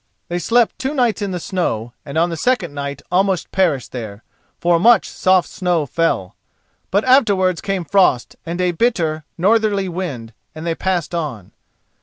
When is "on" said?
2.17-2.31, 11.13-11.51